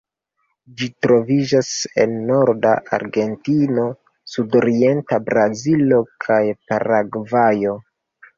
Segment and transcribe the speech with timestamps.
[0.77, 1.67] Ĝi troviĝas
[2.03, 3.83] en norda Argentino,
[4.33, 6.41] sudorienta Brazilo kaj
[6.73, 7.77] Paragvajo.